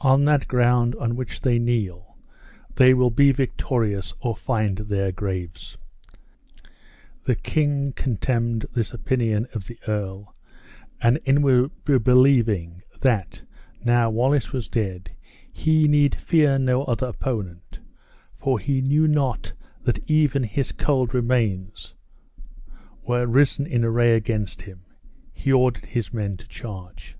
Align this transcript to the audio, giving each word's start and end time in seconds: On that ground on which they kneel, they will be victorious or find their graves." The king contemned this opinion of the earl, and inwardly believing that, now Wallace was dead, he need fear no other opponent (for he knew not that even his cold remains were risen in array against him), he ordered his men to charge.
On 0.00 0.24
that 0.26 0.46
ground 0.46 0.94
on 1.00 1.16
which 1.16 1.40
they 1.40 1.58
kneel, 1.58 2.16
they 2.76 2.94
will 2.94 3.10
be 3.10 3.32
victorious 3.32 4.14
or 4.20 4.36
find 4.36 4.78
their 4.78 5.10
graves." 5.10 5.76
The 7.24 7.34
king 7.34 7.92
contemned 7.96 8.66
this 8.72 8.92
opinion 8.94 9.48
of 9.52 9.66
the 9.66 9.76
earl, 9.88 10.32
and 11.00 11.18
inwardly 11.24 11.98
believing 11.98 12.82
that, 13.00 13.42
now 13.84 14.10
Wallace 14.10 14.52
was 14.52 14.68
dead, 14.68 15.10
he 15.52 15.88
need 15.88 16.14
fear 16.14 16.56
no 16.56 16.84
other 16.84 17.08
opponent 17.08 17.80
(for 18.32 18.60
he 18.60 18.80
knew 18.80 19.08
not 19.08 19.54
that 19.82 20.08
even 20.08 20.44
his 20.44 20.70
cold 20.70 21.12
remains 21.12 21.96
were 23.02 23.26
risen 23.26 23.66
in 23.66 23.84
array 23.84 24.14
against 24.14 24.62
him), 24.62 24.84
he 25.32 25.50
ordered 25.50 25.86
his 25.86 26.14
men 26.14 26.36
to 26.36 26.46
charge. 26.46 27.16